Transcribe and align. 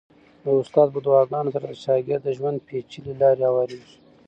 د 0.43 0.45
استاد 0.59 0.87
په 0.93 0.99
دعاګانو 1.05 1.53
سره 1.55 1.65
د 1.69 1.73
شاګرد 1.83 2.21
د 2.25 2.29
ژوند 2.37 2.63
پېچلې 2.67 3.13
لارې 3.21 3.43
هوارېږي. 3.49 3.95